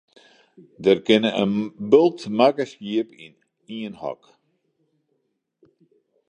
Der 0.85 0.97
kinne 1.07 1.29
in 1.43 1.53
bult 1.91 2.19
makke 2.37 2.65
skiep 2.71 3.09
yn 3.25 3.35
ien 3.77 3.95
hok. 4.01 4.23